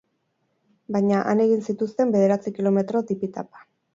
Baina, 0.95 1.19
han 1.33 1.43
egin 1.43 1.61
zituzten, 1.69 2.15
bederatzi 2.17 2.55
kilometro, 2.57 3.05
tipi-tapa. 3.13 3.65